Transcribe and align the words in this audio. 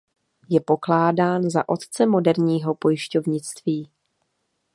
Je 0.49 0.59
pokládán 0.61 1.41
za 1.43 1.49
"za 1.49 1.69
otce 1.69 2.05
moderního 2.05 2.75
pojišťovnictví". 2.75 3.89